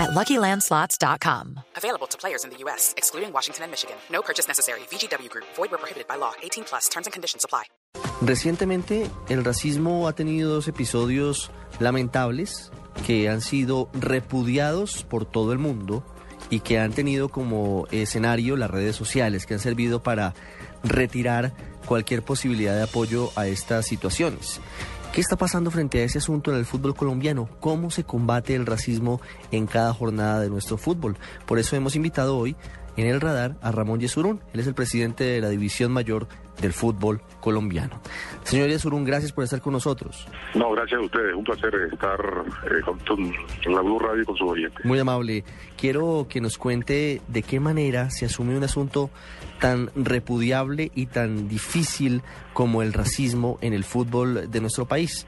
at 0.00 0.10
LuckyLandSlots.com. 0.10 1.60
Available 1.76 2.08
to 2.08 2.16
players 2.16 2.44
in 2.44 2.50
the 2.50 2.56
U.S., 2.64 2.94
excluding 2.96 3.32
Washington 3.32 3.64
and 3.64 3.70
Michigan. 3.70 3.96
No 4.10 4.22
purchase 4.22 4.48
necessary. 4.48 4.80
VGW 4.90 5.28
Group. 5.28 5.46
Void 5.56 5.70
where 5.70 5.78
prohibited 5.78 6.08
by 6.08 6.16
law. 6.16 6.32
18 6.42 6.64
plus. 6.64 6.88
Terms 6.88 7.06
and 7.06 7.12
conditions 7.12 7.44
apply. 7.44 7.64
Recientemente, 8.22 9.10
el 9.28 9.44
racismo 9.44 10.06
ha 10.06 10.12
tenido 10.14 10.52
dos 10.52 10.68
episodios 10.68 11.50
lamentables 11.78 12.70
que 13.06 13.28
han 13.28 13.40
sido 13.40 13.88
repudiados 13.94 15.04
por 15.04 15.24
todo 15.24 15.52
el 15.52 15.58
mundo 15.58 16.04
y 16.50 16.60
que 16.60 16.78
han 16.78 16.92
tenido 16.92 17.28
como 17.28 17.86
escenario 17.90 18.56
las 18.56 18.70
redes 18.70 18.96
sociales, 18.96 19.46
que 19.46 19.54
han 19.54 19.60
servido 19.60 20.02
para 20.02 20.34
retirar 20.82 21.52
cualquier 21.86 22.22
posibilidad 22.22 22.74
de 22.74 22.82
apoyo 22.82 23.30
a 23.36 23.46
estas 23.46 23.86
situaciones. 23.86 24.60
¿Qué 25.12 25.20
está 25.20 25.34
pasando 25.34 25.72
frente 25.72 26.00
a 26.00 26.04
ese 26.04 26.18
asunto 26.18 26.52
en 26.52 26.58
el 26.58 26.64
fútbol 26.64 26.94
colombiano? 26.94 27.48
¿Cómo 27.58 27.90
se 27.90 28.04
combate 28.04 28.54
el 28.54 28.64
racismo 28.64 29.20
en 29.50 29.66
cada 29.66 29.92
jornada 29.92 30.38
de 30.38 30.48
nuestro 30.48 30.78
fútbol? 30.78 31.16
Por 31.46 31.58
eso 31.58 31.74
hemos 31.74 31.96
invitado 31.96 32.38
hoy 32.38 32.54
en 32.96 33.06
el 33.06 33.20
radar 33.20 33.56
a 33.62 33.72
Ramón 33.72 34.00
Yesurún. 34.00 34.40
Él 34.52 34.60
es 34.60 34.66
el 34.66 34.74
presidente 34.74 35.24
de 35.24 35.40
la 35.40 35.48
División 35.48 35.92
Mayor 35.92 36.26
del 36.60 36.72
Fútbol 36.72 37.20
Colombiano. 37.40 38.00
Señor 38.44 38.68
Yesurún, 38.68 39.04
gracias 39.04 39.32
por 39.32 39.44
estar 39.44 39.60
con 39.60 39.72
nosotros. 39.72 40.26
No, 40.54 40.70
gracias 40.72 41.00
a 41.00 41.04
ustedes. 41.04 41.34
Un 41.34 41.44
placer 41.44 41.74
estar 41.92 42.20
eh, 42.64 42.80
con, 42.84 42.98
con, 43.00 43.74
la 43.74 43.80
Blue 43.80 43.98
Radio 43.98 44.22
y 44.22 44.24
con 44.26 44.36
su 44.36 44.46
oyente. 44.46 44.76
Muy 44.84 44.98
amable. 44.98 45.44
Quiero 45.76 46.26
que 46.28 46.40
nos 46.40 46.58
cuente 46.58 47.22
de 47.28 47.42
qué 47.42 47.60
manera 47.60 48.10
se 48.10 48.26
asume 48.26 48.56
un 48.56 48.64
asunto 48.64 49.10
tan 49.58 49.90
repudiable 49.94 50.90
y 50.94 51.06
tan 51.06 51.48
difícil 51.48 52.22
como 52.52 52.82
el 52.82 52.92
racismo 52.92 53.58
en 53.60 53.72
el 53.72 53.84
fútbol 53.84 54.50
de 54.50 54.60
nuestro 54.60 54.86
país. 54.86 55.26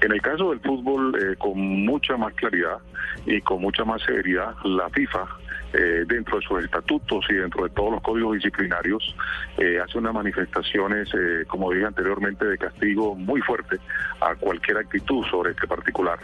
En 0.00 0.12
el 0.12 0.22
caso 0.22 0.50
del 0.50 0.60
fútbol, 0.60 1.16
eh, 1.20 1.34
con 1.36 1.58
mucha 1.58 2.16
más 2.16 2.32
claridad 2.34 2.78
y 3.26 3.40
con 3.40 3.60
mucha 3.60 3.84
más 3.84 4.00
severidad, 4.02 4.54
la 4.64 4.88
FIFA 4.90 5.26
eh, 5.72 6.04
dentro 6.06 6.38
de 6.38 6.46
sus 6.46 6.64
estatutos 6.64 7.26
y 7.28 7.34
dentro 7.34 7.64
de 7.64 7.70
todos 7.70 7.92
los 7.92 8.02
códigos 8.02 8.34
disciplinarios, 8.34 9.14
eh, 9.58 9.78
hace 9.84 9.98
unas 9.98 10.14
manifestaciones, 10.14 11.10
como 11.48 11.72
dije 11.72 11.84
anteriormente, 11.84 12.44
de 12.44 12.56
castigo 12.56 13.14
muy 13.16 13.40
fuerte 13.42 13.76
a 14.20 14.34
cualquier 14.36 14.78
actitud 14.78 15.24
sobre 15.26 15.50
este 15.50 15.66
particular. 15.66 16.18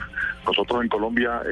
Nosotros 0.46 0.82
en 0.82 0.88
Colombia, 0.88 1.42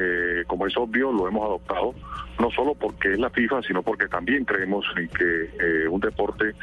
como 0.47 0.65
es 0.65 0.77
obvio, 0.77 1.11
lo 1.11 1.27
hemos 1.27 1.43
adoptado, 1.43 1.93
no 2.39 2.49
solo 2.51 2.73
porque 2.73 3.13
es 3.13 3.19
la 3.19 3.29
FIFA, 3.29 3.61
sino 3.63 3.83
porque 3.83 4.07
también 4.07 4.45
creemos 4.45 4.85
en 4.97 5.07
que 5.09 5.87
un 5.87 5.99
deporte 5.99 6.53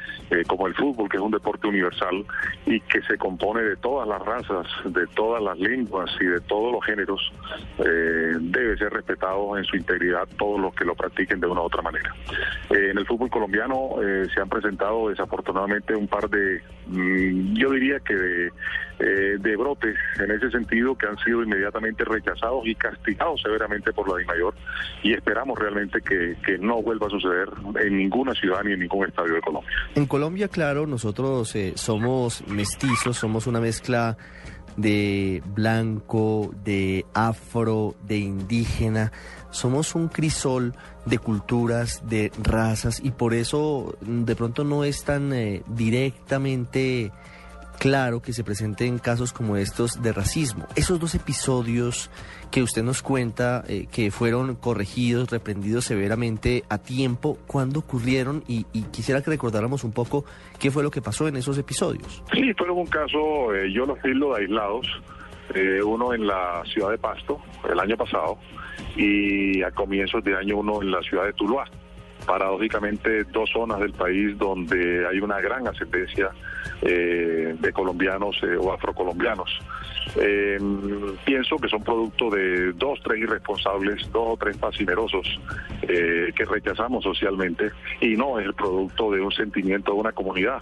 como 0.46 0.66
el 0.66 0.74
fútbol, 0.74 1.08
que 1.08 1.16
es 1.16 1.22
un 1.22 1.30
deporte 1.30 1.66
universal 1.66 2.24
y 2.66 2.80
que 2.80 3.02
se 3.02 3.16
compone 3.18 3.62
de 3.62 3.76
todas 3.76 4.08
las 4.08 4.20
razas, 4.22 4.66
de 4.84 5.06
todas 5.08 5.42
las 5.42 5.49
lenguas 5.58 6.10
y 6.20 6.26
de 6.26 6.40
todos 6.40 6.72
los 6.72 6.84
géneros, 6.84 7.20
debe 7.78 8.76
ser 8.76 8.92
respetado 8.92 9.56
en 9.56 9.64
su 9.64 9.76
integridad 9.76 10.28
todos 10.38 10.60
los 10.60 10.74
que 10.74 10.84
lo 10.84 10.94
practiquen 10.94 11.40
de 11.40 11.46
una 11.46 11.62
u 11.62 11.64
otra 11.64 11.82
manera. 11.82 12.14
en 12.70 12.98
el 12.98 13.06
fútbol 13.06 13.30
colombiano 13.30 13.90
se 14.32 14.40
han 14.40 14.48
presentado 14.48 15.08
desafortunadamente 15.08 15.94
un 15.94 16.08
par 16.08 16.28
de, 16.28 16.60
mm, 16.86 17.54
yo 17.54 17.70
diría 17.70 18.00
que 18.00 18.14
de, 18.14 18.52
de 19.38 19.56
brotes 19.56 19.96
en 20.18 20.30
ese 20.30 20.50
sentido 20.50 20.96
que 20.96 21.06
han 21.06 21.16
sido 21.18 21.42
inmediatamente 21.42 22.04
rechazados 22.04 22.66
y 22.66 22.74
castigados 22.74 23.40
severamente 23.42 23.92
por 23.92 24.08
la 24.08 24.18
DIMAYOR 24.18 24.54
y 25.02 25.12
esperamos 25.12 25.58
realmente 25.58 26.00
que, 26.02 26.36
que, 26.44 26.58
no 26.58 26.82
vuelva 26.82 27.06
a 27.06 27.10
suceder 27.10 27.48
en 27.82 27.96
ninguna 27.96 28.34
ciudad 28.34 28.62
ni 28.64 28.72
en 28.72 28.80
ningún 28.80 29.06
estadio 29.06 29.34
de 29.34 29.40
Colombia. 29.40 29.70
En 29.94 30.06
Colombia, 30.06 30.48
claro, 30.48 30.86
nosotros 30.86 31.54
eh, 31.56 31.72
somos 31.76 32.46
mestizos, 32.48 33.16
somos 33.16 33.46
una 33.46 33.60
mezcla 33.60 34.16
de 34.76 35.42
blanco, 35.54 36.50
de 36.64 37.04
afro, 37.14 37.94
de 38.06 38.18
indígena. 38.18 39.12
Somos 39.50 39.94
un 39.94 40.08
crisol 40.08 40.74
de 41.06 41.18
culturas, 41.18 42.02
de 42.06 42.32
razas 42.42 43.00
y 43.02 43.10
por 43.10 43.34
eso 43.34 43.96
de 44.00 44.36
pronto 44.36 44.64
no 44.64 44.84
es 44.84 45.04
tan 45.04 45.32
eh, 45.32 45.62
directamente 45.68 47.10
claro 47.80 48.20
que 48.20 48.34
se 48.34 48.44
presenten 48.44 48.98
casos 48.98 49.32
como 49.32 49.56
estos 49.56 50.02
de 50.02 50.12
racismo. 50.12 50.66
Esos 50.76 51.00
dos 51.00 51.14
episodios 51.14 52.10
que 52.50 52.62
usted 52.62 52.82
nos 52.82 53.02
cuenta 53.02 53.64
eh, 53.66 53.86
que 53.90 54.10
fueron 54.10 54.54
corregidos, 54.54 55.30
reprendidos 55.30 55.86
severamente 55.86 56.62
a 56.68 56.76
tiempo, 56.76 57.38
¿cuándo 57.46 57.80
ocurrieron? 57.80 58.44
Y, 58.46 58.64
quisiera 58.92 59.22
que 59.22 59.30
recordáramos 59.30 59.82
un 59.82 59.92
poco 59.92 60.26
qué 60.58 60.70
fue 60.70 60.82
lo 60.82 60.90
que 60.90 61.00
pasó 61.00 61.26
en 61.26 61.36
esos 61.36 61.56
episodios. 61.56 62.22
Sí, 62.32 62.52
fueron 62.52 62.78
un 62.78 62.86
caso, 62.86 63.54
eh, 63.54 63.72
yo 63.72 63.86
los 63.86 63.98
tildo 64.02 64.34
de 64.34 64.42
aislados, 64.42 64.86
eh, 65.54 65.82
uno 65.82 66.12
en 66.12 66.26
la 66.26 66.62
ciudad 66.66 66.90
de 66.90 66.98
Pasto 66.98 67.40
el 67.70 67.80
año 67.80 67.96
pasado 67.96 68.38
y 68.94 69.62
a 69.62 69.70
comienzos 69.70 70.22
de 70.22 70.36
año 70.36 70.58
uno 70.58 70.82
en 70.82 70.90
la 70.90 71.00
ciudad 71.00 71.24
de 71.24 71.32
Tuluá 71.32 71.64
paradójicamente 72.20 73.24
dos 73.24 73.50
zonas 73.50 73.80
del 73.80 73.92
país 73.92 74.36
donde 74.38 75.06
hay 75.06 75.20
una 75.20 75.40
gran 75.40 75.66
ascendencia 75.66 76.30
eh, 76.82 77.56
de 77.58 77.72
colombianos 77.72 78.36
eh, 78.42 78.56
o 78.58 78.72
afrocolombianos. 78.72 79.50
Eh, 80.16 80.58
pienso 81.24 81.56
que 81.56 81.68
son 81.68 81.84
producto 81.84 82.30
de 82.30 82.72
dos, 82.72 83.00
tres 83.04 83.18
irresponsables, 83.18 84.10
dos 84.12 84.28
o 84.30 84.36
tres 84.36 84.56
fascinerosos 84.56 85.40
que 85.82 86.44
rechazamos 86.44 87.02
socialmente 87.02 87.70
y 88.00 88.16
no 88.16 88.38
es 88.38 88.46
el 88.46 88.54
producto 88.54 89.10
de 89.10 89.20
un 89.20 89.32
sentimiento 89.32 89.92
de 89.92 89.98
una 89.98 90.12
comunidad. 90.12 90.60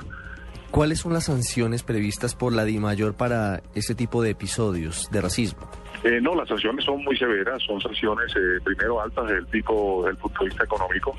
¿Cuáles 0.71 1.01
son 1.01 1.15
las 1.15 1.25
sanciones 1.25 1.83
previstas 1.83 2.35
por 2.35 2.53
la 2.53 2.65
DIMAYOR 2.65 3.15
para 3.15 3.63
ese 3.75 3.95
tipo 3.95 4.23
de 4.23 4.31
episodios 4.31 5.09
de 5.11 5.21
racismo? 5.23 5.69
Eh, 6.05 6.21
no, 6.21 6.35
las 6.35 6.49
sanciones 6.49 6.85
son 6.85 7.03
muy 7.03 7.17
severas, 7.17 7.61
son 7.63 7.81
sanciones 7.81 8.31
eh, 8.37 8.61
primero 8.63 9.01
altas 9.01 9.27
del 9.29 9.47
tipo 9.47 10.05
del 10.07 10.17
punto 10.17 10.45
de 10.45 10.51
vista 10.51 10.65
económico. 10.65 11.17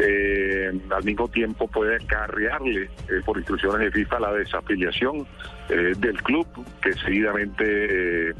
Eh, 0.00 0.72
al 0.90 1.04
mismo 1.04 1.28
tiempo 1.28 1.68
puede 1.68 1.96
acarrearle 1.96 2.90
por 3.24 3.36
instrucciones 3.36 3.80
de 3.80 3.90
FIFA 3.92 4.20
la 4.20 4.32
desafiliación 4.32 5.26
del 5.68 6.22
club 6.22 6.46
que 6.80 6.92
seguidamente 6.92 8.34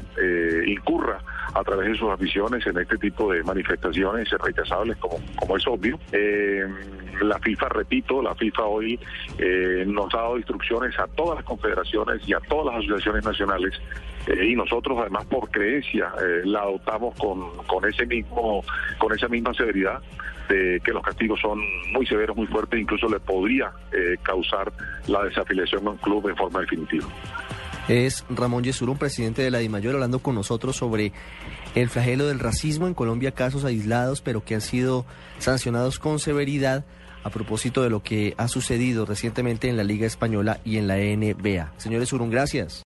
incurra 0.65 1.19
a 1.53 1.63
través 1.63 1.89
de 1.89 1.97
sus 1.97 2.09
aficiones 2.09 2.65
en 2.65 2.77
este 2.77 2.97
tipo 2.97 3.31
de 3.31 3.43
manifestaciones 3.43 4.29
rechazables 4.29 4.97
como, 4.97 5.19
como 5.35 5.57
es 5.57 5.67
obvio. 5.67 5.99
la 7.21 7.39
FIFA, 7.39 7.69
repito, 7.69 8.21
la 8.21 8.35
FIFA 8.35 8.63
hoy 8.63 8.99
nos 9.85 10.13
ha 10.13 10.17
dado 10.17 10.37
instrucciones 10.37 10.97
a 10.99 11.07
todas 11.07 11.37
las 11.37 11.45
confederaciones 11.45 12.27
y 12.27 12.33
a 12.33 12.39
todas 12.39 12.75
las 12.75 12.83
asociaciones 12.83 13.25
nacionales 13.25 13.73
y 14.27 14.55
nosotros 14.55 14.97
además 14.99 15.25
por 15.25 15.49
creencia 15.49 16.11
eh, 16.21 16.41
la 16.43 16.59
adoptamos 16.59 17.15
con, 17.15 17.57
con 17.65 17.85
ese 17.85 18.05
mismo 18.05 18.63
con 18.97 19.13
esa 19.13 19.27
misma 19.27 19.53
severidad 19.53 20.01
de 20.49 20.81
que 20.83 20.91
los 20.91 21.03
castigos 21.03 21.39
son 21.41 21.59
muy 21.91 22.05
severos, 22.05 22.35
muy 22.35 22.47
fuertes, 22.47 22.79
incluso 22.79 23.09
le 23.09 23.19
podría 23.19 23.69
eh, 23.91 24.15
causar 24.21 24.71
la 25.07 25.23
desafiliación 25.23 25.85
a 25.87 25.91
un 25.91 25.97
club 25.97 26.29
en 26.29 26.37
forma 26.37 26.61
definitiva. 26.61 27.05
Es 27.87 28.25
Ramón 28.29 28.65
Yesurún, 28.65 28.97
presidente 28.97 29.41
de 29.41 29.49
la 29.49 29.59
DIMAYOR, 29.59 29.95
hablando 29.95 30.19
con 30.19 30.35
nosotros 30.35 30.75
sobre 30.75 31.13
el 31.73 31.89
flagelo 31.89 32.27
del 32.27 32.39
racismo 32.39 32.87
en 32.87 32.93
Colombia, 32.93 33.31
casos 33.31 33.63
aislados, 33.63 34.19
pero 34.21 34.43
que 34.43 34.55
han 34.55 34.61
sido 34.61 35.05
sancionados 35.39 35.97
con 35.97 36.19
severidad 36.19 36.83
a 37.23 37.29
propósito 37.29 37.83
de 37.83 37.89
lo 37.89 38.03
que 38.03 38.33
ha 38.37 38.47
sucedido 38.49 39.05
recientemente 39.05 39.69
en 39.69 39.77
la 39.77 39.83
Liga 39.83 40.05
Española 40.05 40.59
y 40.65 40.77
en 40.77 40.87
la 40.87 40.95
NBA. 40.97 41.73
Señores 41.77 42.09
Surún, 42.09 42.29
gracias. 42.29 42.85